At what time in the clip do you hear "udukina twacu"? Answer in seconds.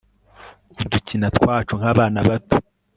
0.81-1.73